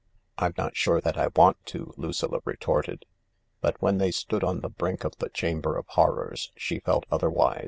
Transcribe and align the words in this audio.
"I'm 0.39 0.55
not 0.57 0.75
sure 0.75 0.99
that 0.99 1.15
I 1.15 1.27
want 1.35 1.63
to," 1.67 1.93
Lucilla 1.95 2.39
retorted. 2.43 3.05
But 3.61 3.79
when 3.83 3.99
they 3.99 4.09
stood 4.09 4.43
on 4.43 4.61
the 4.61 4.67
brink 4.69 5.03
of 5.03 5.15
the 5.19 5.29
Chamber 5.29 5.77
of 5.77 5.85
Horrors 5.89 6.51
she 6.57 6.79
felt 6.79 7.05
otherwise. 7.11 7.59